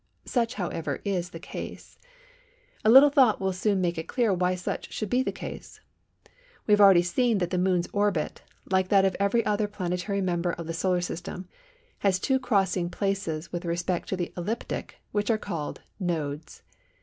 Such, 0.25 0.55
however, 0.55 0.99
is 1.05 1.29
the 1.29 1.37
case. 1.39 1.99
A 2.83 2.89
little 2.89 3.11
thought 3.11 3.39
will 3.39 3.53
soon 3.53 3.79
make 3.81 3.99
it 3.99 4.07
clear 4.07 4.33
why 4.33 4.55
such 4.55 4.91
should 4.91 5.11
be 5.11 5.21
the 5.21 5.31
case. 5.31 5.79
We 6.65 6.71
have 6.71 6.81
already 6.81 7.03
seen 7.03 7.37
that 7.37 7.51
the 7.51 7.59
Moon's 7.59 7.87
orbit, 7.93 8.41
like 8.71 8.87
that 8.87 9.05
of 9.05 9.15
every 9.19 9.45
other 9.45 9.67
planetary 9.67 10.19
member 10.19 10.53
of 10.53 10.65
the 10.65 10.73
Solar 10.73 11.01
System, 11.01 11.47
has 11.99 12.17
two 12.17 12.39
crossing 12.39 12.89
places 12.89 13.51
with 13.51 13.63
respect 13.63 14.09
to 14.09 14.17
the 14.17 14.33
ecliptic 14.35 14.95
which 15.11 15.29
are 15.29 15.37
called 15.37 15.81
"Nodes." 15.99 16.63